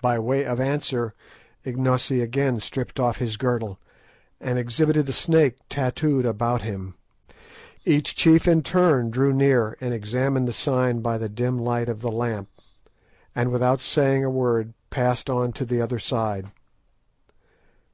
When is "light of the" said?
11.58-12.10